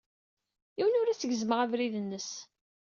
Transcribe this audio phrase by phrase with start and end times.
[0.77, 2.29] Yiwen ur as-gezzmeɣ abrid-nnes.